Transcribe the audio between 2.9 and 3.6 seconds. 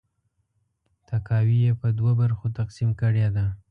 کړې ده.